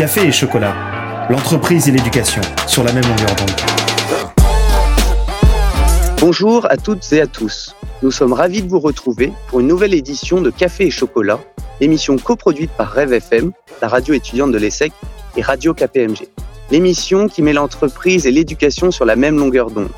[0.00, 3.50] Café et chocolat, l'entreprise et l'éducation sur la même longueur d'onde.
[6.18, 7.76] Bonjour à toutes et à tous.
[8.02, 11.38] Nous sommes ravis de vous retrouver pour une nouvelle édition de Café et chocolat,
[11.82, 13.52] émission coproduite par Rêve FM,
[13.82, 14.90] la radio étudiante de l'ESSEC,
[15.36, 16.28] et Radio KPMG.
[16.70, 19.90] L'émission qui met l'entreprise et l'éducation sur la même longueur d'onde.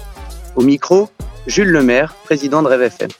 [0.56, 1.10] Au micro,
[1.46, 3.10] Jules Lemaire, président de Rêve FM.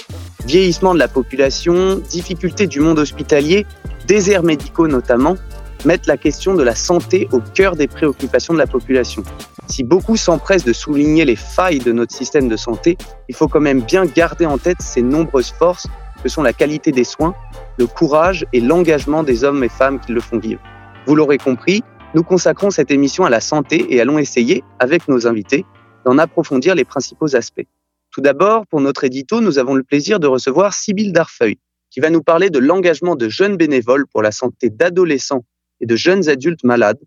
[0.46, 3.66] Vieillissement de la population, difficultés du monde hospitalier,
[4.08, 5.36] déserts médicaux notamment,
[5.84, 9.22] mettent la question de la santé au cœur des préoccupations de la population.
[9.68, 13.60] Si beaucoup s'empressent de souligner les failles de notre système de santé, il faut quand
[13.60, 15.86] même bien garder en tête ces nombreuses forces
[16.22, 17.34] que sont la qualité des soins,
[17.78, 20.60] le courage et l'engagement des hommes et femmes qui le font vivre.
[21.06, 21.82] Vous l'aurez compris,
[22.14, 25.64] nous consacrons cette émission à la santé et allons essayer, avec nos invités,
[26.04, 27.66] d'en approfondir les principaux aspects.
[28.10, 31.58] Tout d'abord, pour notre édito, nous avons le plaisir de recevoir Sybille Darfeuille,
[31.90, 35.44] qui va nous parler de l'engagement de jeunes bénévoles pour la santé d'adolescents
[35.82, 37.00] et de jeunes adultes malades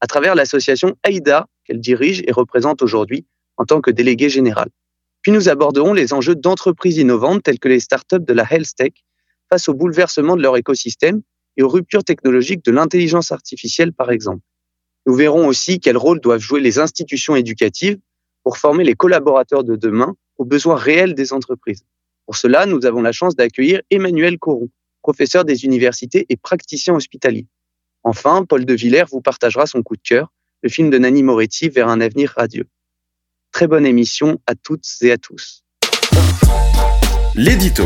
[0.00, 3.26] à travers l'association AIDA qu'elle dirige et représente aujourd'hui
[3.56, 4.68] en tant que déléguée générale.
[5.22, 8.92] Puis nous aborderons les enjeux d'entreprises innovantes telles que les startups de la health tech
[9.50, 11.22] face au bouleversement de leur écosystème
[11.56, 14.42] et aux ruptures technologiques de l'intelligence artificielle, par exemple.
[15.06, 17.98] Nous verrons aussi quel rôle doivent jouer les institutions éducatives
[18.44, 21.84] pour former les collaborateurs de demain aux besoins réels des entreprises.
[22.24, 24.68] Pour cela, nous avons la chance d'accueillir Emmanuel Coron,
[25.02, 27.46] professeur des universités et praticien hospitalier.
[28.02, 31.68] Enfin, Paul de Villers vous partagera son coup de cœur, le film de Nanni Moretti
[31.68, 32.66] vers un avenir radieux.
[33.52, 35.64] Très bonne émission à toutes et à tous.
[37.34, 37.84] L'édito.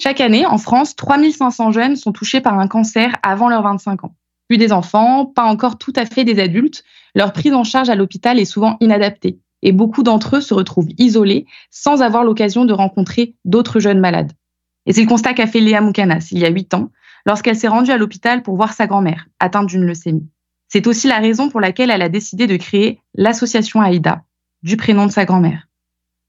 [0.00, 4.16] Chaque année, en France, 3500 jeunes sont touchés par un cancer avant leurs 25 ans.
[4.48, 6.82] Plus des enfants, pas encore tout à fait des adultes,
[7.14, 10.88] leur prise en charge à l'hôpital est souvent inadaptée et beaucoup d'entre eux se retrouvent
[10.98, 14.32] isolés sans avoir l'occasion de rencontrer d'autres jeunes malades.
[14.88, 16.90] Et c'est le constat qu'a fait Léa Moukanas il y a 8 ans
[17.26, 20.28] lorsqu'elle s'est rendue à l'hôpital pour voir sa grand-mère atteinte d'une leucémie.
[20.68, 24.24] C'est aussi la raison pour laquelle elle a décidé de créer l'association Aïda,
[24.62, 25.68] du prénom de sa grand-mère.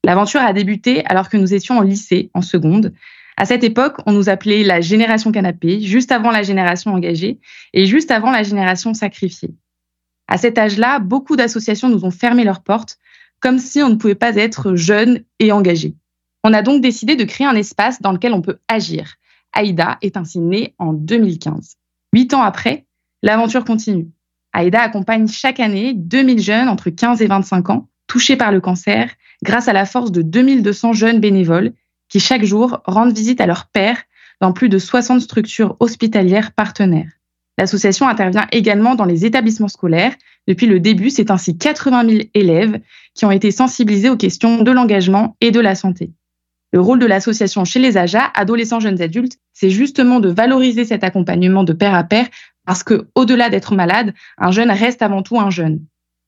[0.04, 2.94] L'aventure a débuté alors que nous étions au lycée, en seconde,
[3.40, 7.40] à cette époque, on nous appelait la génération canapé, juste avant la génération engagée
[7.74, 9.56] et juste avant la génération sacrifiée.
[10.28, 12.98] À cet âge-là, beaucoup d'associations nous ont fermé leurs portes,
[13.40, 15.96] comme si on ne pouvait pas être jeune et engagé.
[16.44, 19.16] On a donc décidé de créer un espace dans lequel on peut agir.
[19.52, 21.76] Aïda est ainsi née en 2015.
[22.14, 22.86] Huit ans après,
[23.22, 24.08] l'aventure continue.
[24.54, 29.12] Aïda accompagne chaque année 2000 jeunes entre 15 et 25 ans touchés par le cancer
[29.44, 31.74] grâce à la force de 2200 jeunes bénévoles
[32.10, 34.04] qui chaque jour rendent visite à leurs pères
[34.42, 37.12] dans plus de 60 structures hospitalières partenaires.
[37.58, 40.16] L'association intervient également dans les établissements scolaires.
[40.48, 42.80] Depuis le début, c'est ainsi 80 000 élèves
[43.14, 46.12] qui ont été sensibilisés aux questions de l'engagement et de la santé.
[46.72, 51.04] Le rôle de l'association chez les AJA, adolescents, jeunes adultes, c'est justement de valoriser cet
[51.04, 52.28] accompagnement de pair à pair
[52.66, 55.84] parce que, au-delà d'être malade, un jeune reste avant tout un jeune.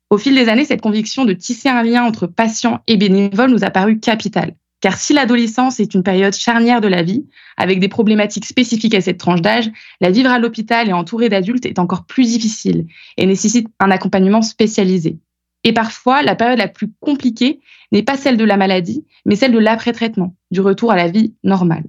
[0.10, 3.64] Au fil des années, cette conviction de tisser un lien entre patients et bénévoles nous
[3.64, 4.56] a paru capitale.
[4.82, 9.02] Car si l'adolescence est une période charnière de la vie, avec des problématiques spécifiques à
[9.02, 9.70] cette tranche d'âge,
[10.02, 12.88] la vivre à l'hôpital et entourée d'adultes est encore plus difficile
[13.18, 15.20] et nécessite un accompagnement spécialisé.
[15.64, 17.60] Et parfois, la période la plus compliquée
[17.92, 21.36] n'est pas celle de la maladie, mais celle de l'après-traitement, du retour à la vie
[21.44, 21.84] normale.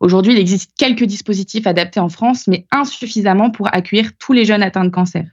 [0.00, 4.62] Aujourd'hui, il existe quelques dispositifs adaptés en France, mais insuffisamment pour accueillir tous les jeunes
[4.62, 5.26] atteints de cancer.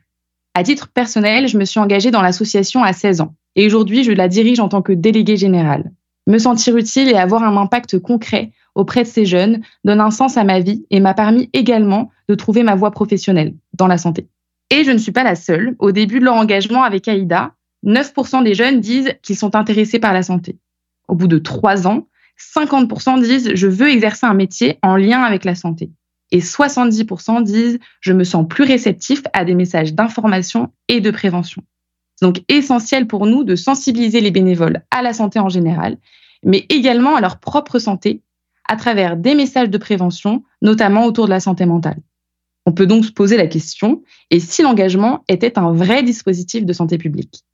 [0.53, 4.11] À titre personnel, je me suis engagée dans l'association à 16 ans, et aujourd'hui, je
[4.11, 5.91] la dirige en tant que déléguée générale.
[6.27, 10.35] Me sentir utile et avoir un impact concret auprès de ces jeunes donne un sens
[10.35, 14.27] à ma vie et m'a permis également de trouver ma voie professionnelle dans la santé.
[14.69, 15.75] Et je ne suis pas la seule.
[15.79, 17.53] Au début de leur engagement avec AIDA,
[17.87, 20.57] 9% des jeunes disent qu'ils sont intéressés par la santé.
[21.07, 22.07] Au bout de trois ans,
[22.55, 25.89] 50% disent je veux exercer un métier en lien avec la santé.
[26.31, 31.63] Et 70% disent je me sens plus réceptif à des messages d'information et de prévention.
[32.15, 35.97] C'est donc essentiel pour nous de sensibiliser les bénévoles à la santé en général,
[36.43, 38.21] mais également à leur propre santé
[38.67, 42.01] à travers des messages de prévention, notamment autour de la santé mentale.
[42.65, 46.73] On peut donc se poser la question, et si l'engagement était un vrai dispositif de
[46.73, 47.45] santé publique?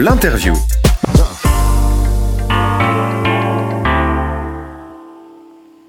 [0.00, 0.52] L'interview.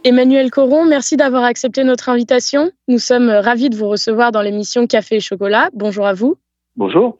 [0.03, 2.71] Emmanuel Coron, merci d'avoir accepté notre invitation.
[2.87, 5.69] Nous sommes ravis de vous recevoir dans l'émission Café et Chocolat.
[5.73, 6.37] Bonjour à vous.
[6.75, 7.19] Bonjour.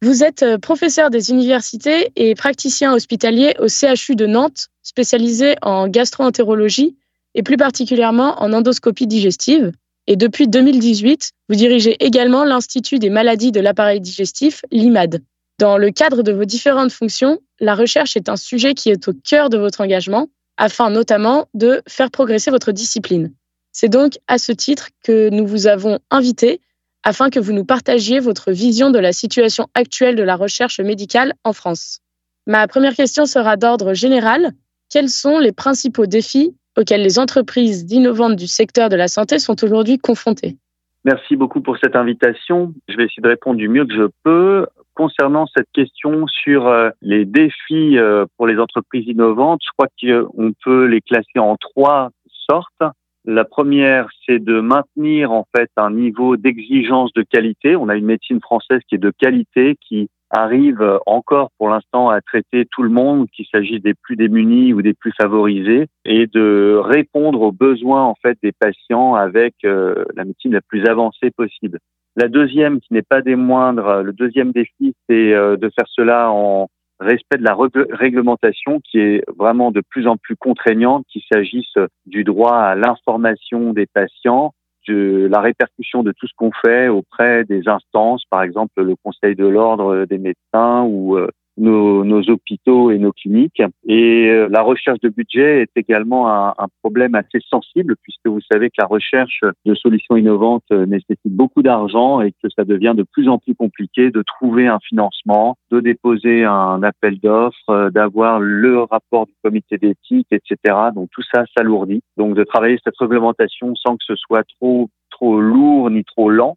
[0.00, 5.88] Vous êtes euh, professeur des universités et praticien hospitalier au CHU de Nantes, spécialisé en
[5.88, 6.96] gastroentérologie
[7.34, 9.72] et plus particulièrement en endoscopie digestive.
[10.06, 15.20] Et depuis 2018, vous dirigez également l'Institut des maladies de l'appareil digestif, l'IMAD.
[15.60, 19.12] Dans le cadre de vos différentes fonctions, la recherche est un sujet qui est au
[19.12, 20.28] cœur de votre engagement.
[20.56, 23.32] afin notamment de faire progresser votre discipline.
[23.72, 26.60] C'est donc à ce titre que nous vous avons invité
[27.02, 31.32] afin que vous nous partagiez votre vision de la situation actuelle de la recherche médicale
[31.44, 32.00] en France.
[32.46, 34.50] Ma première question sera d'ordre général.
[34.90, 39.64] Quels sont les principaux défis auxquels les entreprises innovantes du secteur de la santé sont
[39.64, 40.58] aujourd'hui confrontées?
[41.04, 42.74] Merci beaucoup pour cette invitation.
[42.86, 44.66] Je vais essayer de répondre du mieux que je peux.
[44.94, 50.52] Concernant cette question sur euh, les défis euh, pour les entreprises innovantes, je crois qu'on
[50.64, 52.10] peut les classer en trois
[52.48, 52.82] sortes.
[53.24, 57.76] La première, c'est de maintenir en fait un niveau d'exigence de qualité.
[57.76, 62.20] On a une médecine française qui est de qualité, qui arrive encore pour l'instant à
[62.20, 66.80] traiter tout le monde, qu'il s'agisse des plus démunis ou des plus favorisés, et de
[66.82, 71.78] répondre aux besoins en fait des patients avec euh, la médecine la plus avancée possible.
[72.16, 76.30] La deuxième, qui n'est pas des moindres, le deuxième défi, c'est euh, de faire cela
[76.30, 76.68] en
[76.98, 77.56] respect de la
[77.90, 81.72] réglementation qui est vraiment de plus en plus contraignante, qu'il s'agisse
[82.04, 84.52] du droit à l'information des patients,
[84.86, 89.34] de la répercussion de tout ce qu'on fait auprès des instances, par exemple le Conseil
[89.34, 91.28] de l'ordre des médecins ou euh,
[91.60, 93.62] nos, nos, hôpitaux et nos cliniques.
[93.86, 98.40] Et euh, la recherche de budget est également un, un, problème assez sensible puisque vous
[98.50, 102.94] savez que la recherche de solutions innovantes euh, nécessite beaucoup d'argent et que ça devient
[102.96, 107.90] de plus en plus compliqué de trouver un financement, de déposer un appel d'offres, euh,
[107.90, 110.56] d'avoir le rapport du comité d'éthique, etc.
[110.94, 112.02] Donc tout ça s'alourdit.
[112.16, 116.56] Donc de travailler cette réglementation sans que ce soit trop trop lourd ni trop lent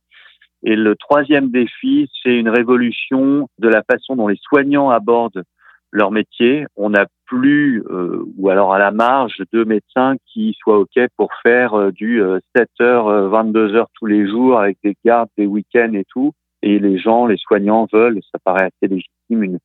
[0.63, 5.43] et le troisième défi, c'est une révolution de la façon dont les soignants abordent
[5.91, 6.65] leur métier.
[6.77, 11.31] On n'a plus, euh, ou alors à la marge, deux médecins qui soient OK pour
[11.43, 12.21] faire euh, du
[12.55, 16.31] 7h, euh, 22h tous les jours avec des gardes, des week-ends et tout.
[16.61, 19.59] Et les gens, les soignants veulent, ça paraît assez légitime, une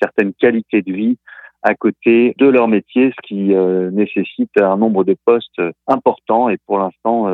[0.00, 1.18] certaine qualité de vie
[1.62, 3.52] à côté de leur métier, ce qui
[3.92, 6.48] nécessite un nombre de postes important.
[6.48, 7.26] Et pour l'instant,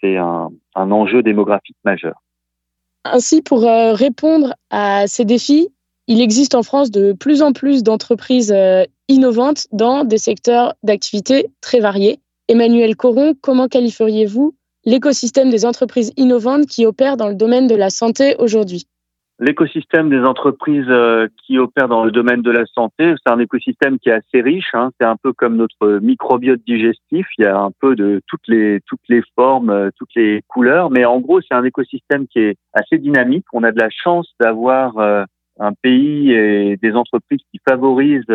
[0.00, 2.16] c'est un enjeu démographique majeur.
[3.04, 5.68] Ainsi, pour euh, répondre à ces défis,
[6.06, 11.50] il existe en France de plus en plus d'entreprises euh, innovantes dans des secteurs d'activité
[11.60, 12.20] très variés.
[12.48, 14.54] Emmanuel Coron, comment qualifieriez-vous
[14.84, 18.86] l'écosystème des entreprises innovantes qui opèrent dans le domaine de la santé aujourd'hui?
[19.40, 24.00] L'écosystème des entreprises euh, qui opèrent dans le domaine de la santé, c'est un écosystème
[24.00, 24.74] qui est assez riche.
[24.74, 24.90] Hein.
[25.00, 27.24] C'est un peu comme notre microbiote digestif.
[27.38, 30.90] Il y a un peu de toutes les toutes les formes, euh, toutes les couleurs,
[30.90, 33.44] mais en gros, c'est un écosystème qui est assez dynamique.
[33.52, 35.22] On a de la chance d'avoir euh,
[35.60, 38.26] un pays et des entreprises qui favorisent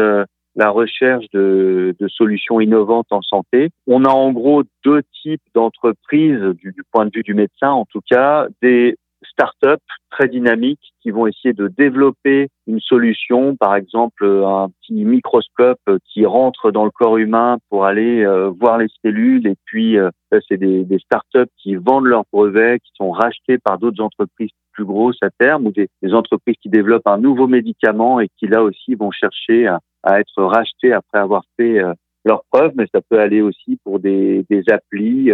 [0.56, 3.69] la recherche de, de, solutions innovantes en santé.
[3.88, 7.85] On a en gros deux types d'entreprises du, du, point de vue du médecin, en
[7.85, 9.79] tout cas, des start-up
[10.09, 15.79] très dynamiques qui vont essayer de développer une solution, par exemple un petit microscope
[16.11, 19.47] qui rentre dans le corps humain pour aller euh, voir les cellules.
[19.47, 20.09] Et puis, euh,
[20.47, 24.85] c'est des, des start-up qui vendent leurs brevets, qui sont rachetés par d'autres entreprises plus
[24.85, 28.95] grosses à terme, ou des, entreprises qui développent un nouveau médicament et qui là aussi
[28.95, 29.79] vont chercher à,
[30.19, 31.93] être rachetés après avoir fait euh,
[32.25, 32.73] leurs preuves.
[32.75, 35.31] Mais ça peut aller aussi pour des, des applis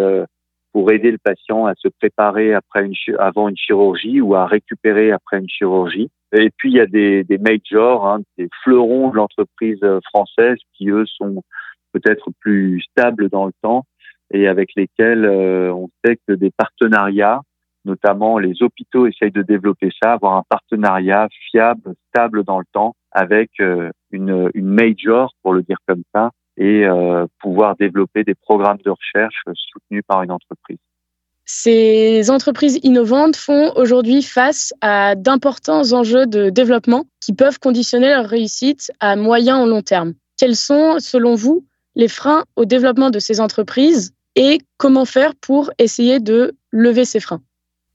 [0.74, 5.12] pour aider le patient à se préparer après une, avant une chirurgie ou à récupérer
[5.12, 6.10] après une chirurgie.
[6.32, 9.84] Et puis il y a des, des majors, hein, des fleurons de l'entreprise
[10.14, 11.42] française qui eux sont
[11.92, 13.86] peut-être plus stables dans le temps
[14.32, 17.42] et avec lesquels euh, on sait que des partenariats,
[17.86, 22.96] notamment les hôpitaux essayent de développer ça, avoir un partenariat fiable, stable dans le temps
[23.12, 26.30] avec euh, une, une major, pour le dire comme ça,
[26.60, 30.78] et euh, pouvoir développer des programmes de recherche soutenus par une entreprise.
[31.46, 38.26] Ces entreprises innovantes font aujourd'hui face à d'importants enjeux de développement qui peuvent conditionner leur
[38.26, 40.14] réussite à moyen ou long terme.
[40.38, 45.72] Quels sont, selon vous, les freins au développement de ces entreprises et comment faire pour
[45.80, 47.42] essayer de lever ces freins?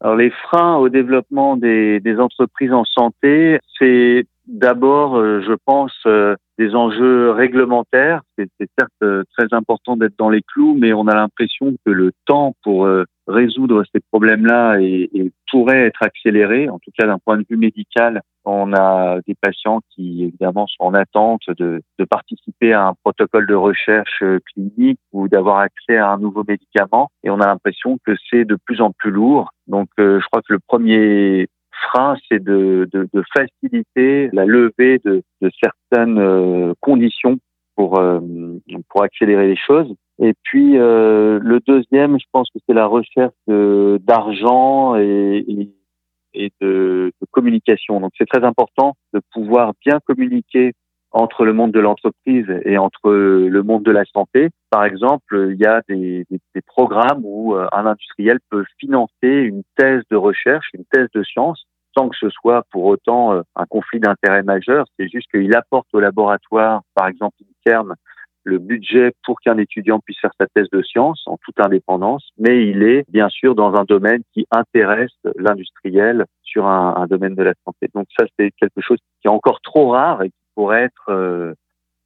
[0.00, 5.94] Alors les freins au développement des, des entreprises en santé, c'est d'abord, euh, je pense,
[6.06, 8.22] euh, des enjeux réglementaires.
[8.38, 8.48] C'est
[8.78, 12.54] certes euh, très important d'être dans les clous, mais on a l'impression que le temps
[12.62, 15.10] pour euh, résoudre ces problèmes-là et,
[15.50, 16.68] pourrait être accéléré.
[16.68, 20.82] En tout cas, d'un point de vue médical, on a des patients qui évidemment sont
[20.86, 25.96] en attente de, de participer à un protocole de recherche euh, clinique ou d'avoir accès
[25.96, 27.08] à un nouveau médicament.
[27.22, 29.50] Et on a l'impression que c'est de plus en plus lourd.
[29.68, 31.46] Donc, je crois que le premier
[31.82, 37.38] frein, c'est de, de, de, faciliter la levée de, de certaines euh, conditions
[37.76, 38.20] pour, euh,
[38.88, 39.92] pour accélérer les choses.
[40.20, 45.44] Et puis euh, le deuxième, je pense que c'est la recherche d'argent et,
[46.34, 48.00] et, de, de, communication.
[48.00, 50.72] Donc c'est très important de pouvoir bien communiquer
[51.14, 54.50] entre le monde de l'entreprise et entre le monde de la santé.
[54.68, 59.12] Par exemple, il y a des, des, des programmes où euh, un industriel peut financer
[59.22, 61.66] une thèse de recherche, une thèse de science,
[61.96, 64.86] sans que ce soit pour autant euh, un conflit d'intérêt majeur.
[64.98, 67.94] C'est juste qu'il apporte au laboratoire, par exemple, terme
[68.42, 72.66] le budget pour qu'un étudiant puisse faire sa thèse de science en toute indépendance, mais
[72.66, 77.42] il est bien sûr dans un domaine qui intéresse l'industriel sur un, un, domaine de
[77.42, 77.88] la santé.
[77.94, 80.22] Donc ça, c'est quelque chose qui est encore trop rare
[80.54, 81.54] pourrait être euh,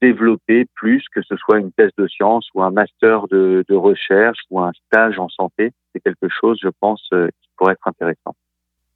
[0.00, 4.38] développé plus que ce soit une thèse de science ou un master de, de recherche
[4.50, 5.72] ou un stage en santé.
[5.92, 8.34] C'est quelque chose, je pense, euh, qui pourrait être intéressant.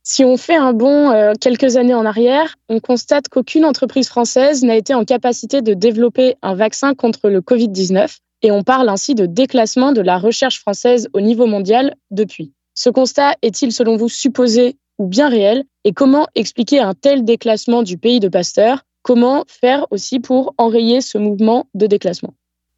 [0.04, 4.64] Si on fait un bond euh, quelques années en arrière, on constate qu'aucune entreprise française
[4.64, 9.14] n'a été en capacité de développer un vaccin contre le Covid-19 et on parle ainsi
[9.14, 12.52] de déclassement de la recherche française au niveau mondial depuis.
[12.75, 17.85] Ce constat est-il selon vous supposé ou bien réel et comment expliquer un tel déclassement
[17.85, 18.82] du pays de Pasteur?
[19.02, 22.35] Comment faire aussi pour enrayer ce mouvement de déclassement?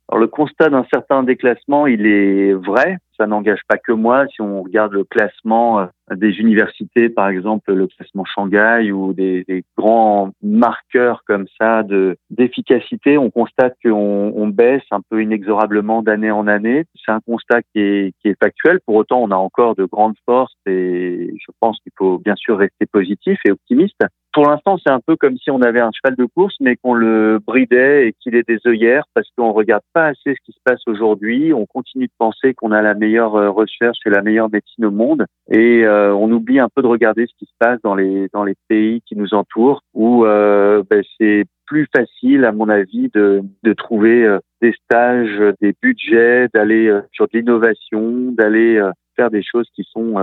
[0.08, 4.26] Alors le constat d'un certain déclassement, il est vrai, ça n'engage pas que moi.
[4.28, 9.64] Si on regarde le classement euh, des universités, par exemple le classement Shanghai ou des,
[9.78, 16.30] grands marqueurs comme ça de d'efficacité, on constate qu'on on baisse un peu inexorablement d'année
[16.30, 16.84] en année.
[17.04, 18.80] C'est un constat qui est, qui est factuel.
[18.86, 22.58] Pour autant, on a encore de grandes forces et je pense qu'il faut bien sûr
[22.58, 24.00] rester positif et optimiste.
[24.34, 26.94] Pour l'instant, c'est un peu comme si on avait un cheval de course, mais qu'on
[26.94, 30.58] le bridait et qu'il est des œillères parce qu'on regarde pas assez ce qui se
[30.64, 31.52] passe aujourd'hui.
[31.54, 34.90] On continue de penser qu'on a la meilleure euh, recherche et la meilleure médecine au
[34.90, 38.28] monde et euh, on oublie un peu de regarder ce qui se passe dans les
[38.32, 43.10] dans les pays qui nous entourent où euh, ben, c'est plus facile à mon avis
[43.14, 48.80] de de trouver euh, des stages, des budgets, d'aller euh, sur de l'innovation, d'aller
[49.14, 50.14] faire des choses qui sont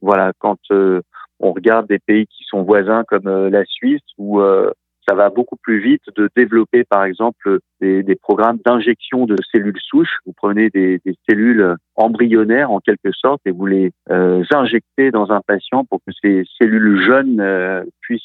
[0.00, 0.58] voilà quand
[1.40, 4.40] on regarde des pays qui sont voisins comme la Suisse où
[5.08, 9.78] ça va beaucoup plus vite de développer, par exemple, des, des programmes d'injection de cellules
[9.80, 10.18] souches.
[10.26, 15.30] Vous prenez des, des, cellules embryonnaires, en quelque sorte, et vous les euh, injectez dans
[15.30, 18.22] un patient pour que ces cellules jeunes euh, puissent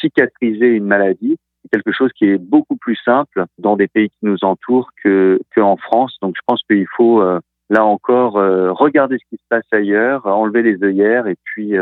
[0.00, 1.36] cicatriser une maladie.
[1.62, 5.40] C'est quelque chose qui est beaucoup plus simple dans des pays qui nous entourent que
[5.54, 6.16] qu'en France.
[6.20, 10.62] Donc, je pense qu'il faut euh, là encore regarder ce qui se passe ailleurs, enlever
[10.62, 11.74] les œillères et puis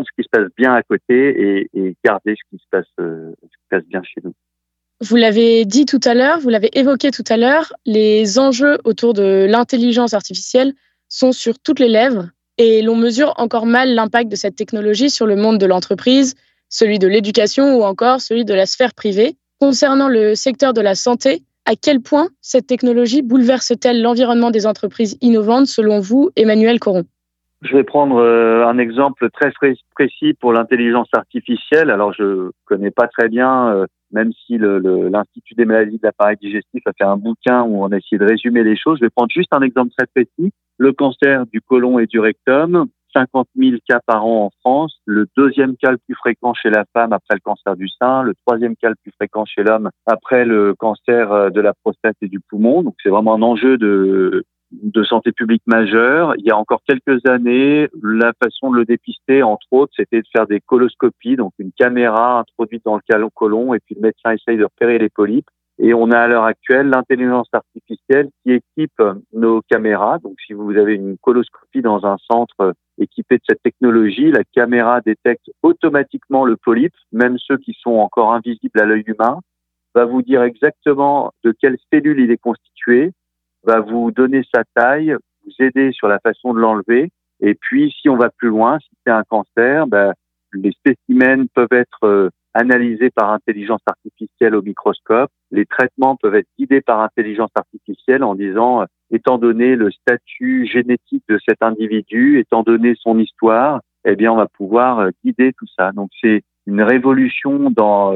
[0.00, 4.02] ce qui se passe bien à côté et, garder euh, ce qui se passe bien
[4.02, 4.32] chez nous.
[5.00, 9.14] Vous l'avez dit tout à l'heure, vous l'avez évoqué tout à l'heure, les enjeux autour
[9.14, 10.74] de l'intelligence artificielle
[11.08, 15.26] sont sur toutes les lèvres et l'on mesure encore mal l'impact de cette technologie sur
[15.26, 16.34] le monde de l'entreprise,
[16.68, 19.36] celui de l'éducation ou encore celui de la sphère privée.
[19.58, 25.16] Concernant le secteur de la santé, à quel point cette technologie bouleverse-t-elle l'environnement des entreprises
[25.20, 27.04] innovantes selon vous, Emmanuel Coron?
[27.62, 29.52] Je vais prendre euh, un exemple très
[29.94, 31.90] précis pour l'intelligence artificielle.
[31.90, 36.82] Alors, je connais pas très bien, euh, même si l'Institut des maladies de l'appareil digestif
[36.86, 38.98] a fait un bouquin où on a essayé de résumer les choses.
[39.00, 40.52] Je vais prendre juste un exemple très précis.
[40.78, 44.98] Le cancer du côlon et du rectum, 50 000 cas par an en France.
[45.06, 48.22] Le deuxième cas le plus fréquent chez la femme après le cancer du sein.
[48.22, 52.16] Le troisième cas le plus fréquent chez l'homme après le cancer euh, de la prostate
[52.22, 52.82] et du poumon.
[52.82, 56.34] Donc, c'est vraiment un enjeu de de santé publique majeure.
[56.38, 60.26] Il y a encore quelques années, la façon de le dépister, entre autres, c'était de
[60.34, 64.56] faire des coloscopies, donc une caméra introduite dans le colon, et puis le médecin essaye
[64.56, 65.48] de repérer les polypes.
[65.78, 69.02] Et on a à l'heure actuelle l'intelligence artificielle qui équipe
[69.32, 70.18] nos caméras.
[70.18, 75.00] Donc, si vous avez une coloscopie dans un centre équipé de cette technologie, la caméra
[75.00, 79.40] détecte automatiquement le polype, même ceux qui sont encore invisibles à l'œil humain,
[79.94, 83.12] va vous dire exactement de quelles cellules il est constitué,
[83.64, 87.10] va vous donner sa taille, vous aider sur la façon de l'enlever.
[87.40, 90.12] Et puis, si on va plus loin, si c'est un cancer, ben,
[90.52, 95.30] les spécimens peuvent être euh, analysés par intelligence artificielle au microscope.
[95.50, 100.66] Les traitements peuvent être guidés par intelligence artificielle en disant, euh, étant donné le statut
[100.66, 105.52] génétique de cet individu, étant donné son histoire, eh bien, on va pouvoir euh, guider
[105.58, 105.92] tout ça.
[105.92, 108.14] Donc, c'est une révolution dans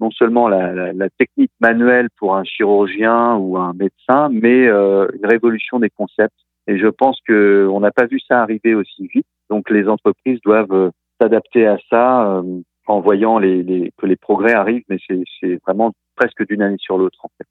[0.00, 5.78] non seulement la, technique manuelle pour un chirurgien ou un médecin, mais euh, une révolution
[5.78, 6.36] des concepts.
[6.66, 9.26] Et je pense que on n'a pas vu ça arriver aussi vite.
[9.50, 10.90] Donc les entreprises doivent euh,
[11.20, 16.62] s'adapter à ça euh, en voyant que les progrès arrivent, mais c'est vraiment presque d'une
[16.62, 17.46] année sur l'autre en fait.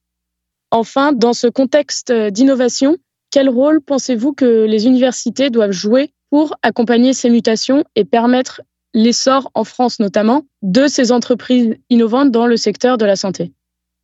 [0.72, 2.98] Enfin, dans ce contexte d'innovation,
[3.32, 8.62] quel rôle pensez-vous que les universités doivent jouer pour accompagner ces mutations et permettre
[8.98, 13.51] l'essor en France notamment de ces entreprises innovantes dans le secteur de la santé.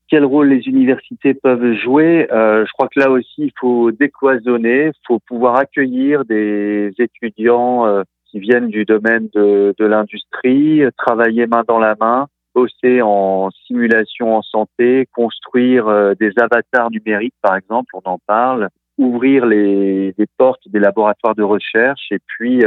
[0.08, 2.32] Quel rôle les universités peuvent jouer?
[2.32, 7.88] Euh, Je crois que là aussi, il faut décloisonner, il faut pouvoir accueillir des étudiants
[7.88, 13.50] euh, qui viennent du domaine de, de l'industrie, travailler main dans la main, bosser en
[13.66, 18.70] simulation en santé, construire euh, des avatars numériques, par exemple, on en parle,
[19.00, 22.64] ouvrir les, portes des laboratoires de recherche et puis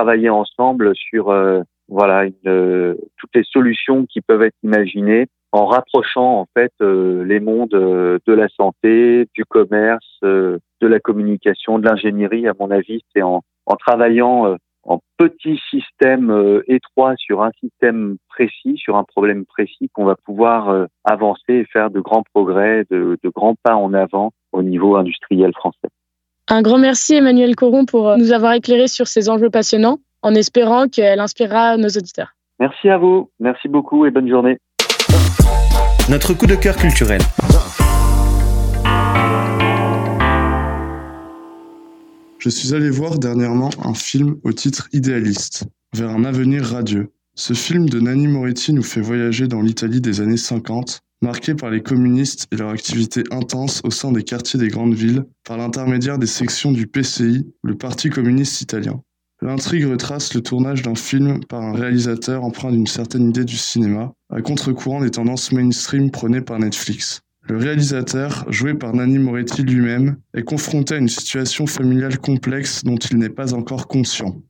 [0.00, 1.26] travailler ensemble sur
[1.88, 7.68] voilà une, toutes les solutions qui peuvent être imaginées en rapprochant en fait les mondes
[7.70, 12.48] de la santé, du commerce, de la communication, de l'ingénierie.
[12.48, 13.42] À mon avis, c'est en,
[13.78, 20.04] travaillant en petits systèmes euh, étroits sur un système précis, sur un problème précis, qu'on
[20.04, 24.62] va pouvoir euh, avancer et faire de grands progrès, de, grands pas en avant au
[24.62, 25.88] niveau industriel français.
[26.52, 30.34] Un grand merci Emmanuel Coron pour euh, nous avoir éclairé sur ces enjeux passionnants, en
[30.34, 32.34] espérant qu'elle inspirera nos auditeurs.
[32.58, 34.58] Merci à vous, merci beaucoup et bonne journée.
[36.10, 37.20] Notre coup de cœur culturel.
[42.40, 47.12] Je suis allé voir dernièrement un film au titre idéaliste, vers un avenir radieux.
[47.36, 51.70] Ce film de Nanni Moretti nous fait voyager dans l'Italie des années 50, marquée par
[51.70, 56.18] les communistes et leur activité intense au sein des quartiers des grandes villes, par l'intermédiaire
[56.18, 59.02] des sections du PCI, le Parti communiste italien.
[59.42, 64.12] L'intrigue retrace le tournage d'un film par un réalisateur empreint d'une certaine idée du cinéma,
[64.28, 67.22] à contre-courant des tendances mainstream prônées par Netflix.
[67.48, 72.98] Le réalisateur, joué par Nanni Moretti lui-même, est confronté à une situation familiale complexe dont
[72.98, 74.42] il n'est pas encore conscient.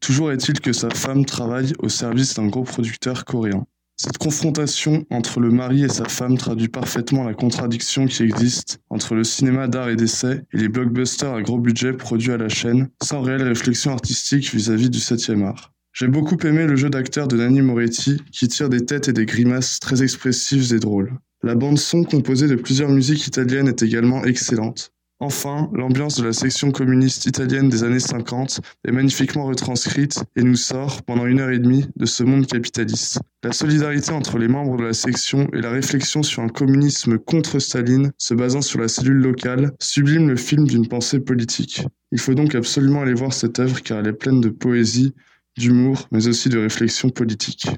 [0.00, 3.66] Toujours est-il que sa femme travaille au service d'un gros producteur coréen.
[3.96, 9.14] Cette confrontation entre le mari et sa femme traduit parfaitement la contradiction qui existe entre
[9.14, 12.88] le cinéma d'art et d'essai et les blockbusters à gros budget produits à la chaîne,
[13.02, 15.72] sans réelle réflexion artistique vis-à-vis du 7e art.
[15.92, 19.26] J'ai beaucoup aimé le jeu d'acteur de Nanni Moretti, qui tire des têtes et des
[19.26, 21.16] grimaces très expressives et drôles.
[21.44, 24.90] La bande-son composée de plusieurs musiques italiennes est également excellente.
[25.20, 30.56] Enfin, l'ambiance de la section communiste italienne des années 50 est magnifiquement retranscrite et nous
[30.56, 33.20] sort, pendant une heure et demie, de ce monde capitaliste.
[33.44, 37.60] La solidarité entre les membres de la section et la réflexion sur un communisme contre
[37.60, 41.86] Staline, se basant sur la cellule locale, sublime le film d'une pensée politique.
[42.10, 45.14] Il faut donc absolument aller voir cette œuvre car elle est pleine de poésie,
[45.56, 47.68] d'humour, mais aussi de réflexion politique.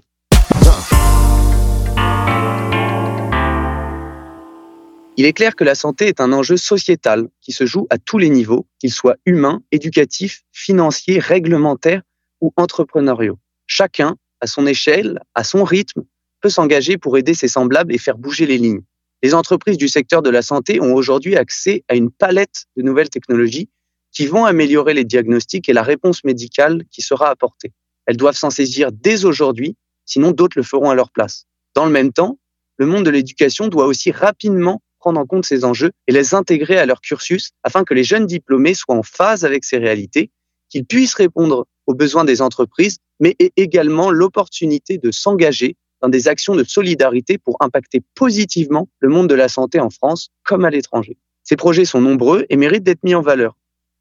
[5.18, 8.18] Il est clair que la santé est un enjeu sociétal qui se joue à tous
[8.18, 12.02] les niveaux, qu'il soit humain, éducatif, financier, réglementaire
[12.42, 13.38] ou entrepreneuriaux.
[13.66, 16.02] Chacun, à son échelle, à son rythme,
[16.42, 18.82] peut s'engager pour aider ses semblables et faire bouger les lignes.
[19.22, 23.08] Les entreprises du secteur de la santé ont aujourd'hui accès à une palette de nouvelles
[23.08, 23.70] technologies
[24.12, 27.72] qui vont améliorer les diagnostics et la réponse médicale qui sera apportée.
[28.04, 31.46] Elles doivent s'en saisir dès aujourd'hui, sinon d'autres le feront à leur place.
[31.74, 32.38] Dans le même temps,
[32.76, 36.78] le monde de l'éducation doit aussi rapidement prendre en compte ces enjeux et les intégrer
[36.78, 40.30] à leur cursus afin que les jeunes diplômés soient en phase avec ces réalités,
[40.68, 46.28] qu'ils puissent répondre aux besoins des entreprises, mais aient également l'opportunité de s'engager dans des
[46.28, 50.70] actions de solidarité pour impacter positivement le monde de la santé en France comme à
[50.70, 51.16] l'étranger.
[51.42, 53.56] Ces projets sont nombreux et méritent d'être mis en valeur.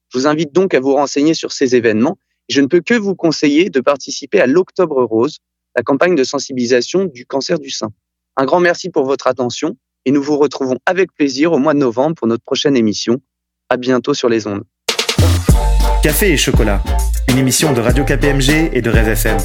[0.09, 2.17] Je vous invite donc à vous renseigner sur ces événements.
[2.49, 5.39] Je ne peux que vous conseiller de participer à l'Octobre Rose,
[5.75, 7.89] la campagne de sensibilisation du cancer du sein.
[8.37, 11.79] Un grand merci pour votre attention et nous vous retrouvons avec plaisir au mois de
[11.79, 13.19] novembre pour notre prochaine émission.
[13.69, 14.63] À bientôt sur les ondes.
[16.03, 16.83] Café et chocolat,
[17.29, 19.37] une émission de Radio KPMG et de Rêve FM.